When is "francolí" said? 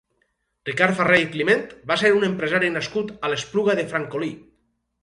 3.95-4.35